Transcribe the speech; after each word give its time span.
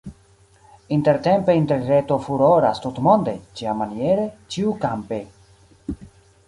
Intertempe 0.95 1.55
Interreto 1.63 2.17
furoras 2.29 2.81
tutmonde, 2.87 3.37
ĉiamaniere, 3.61 4.27
ĉiukampe. 4.55 5.23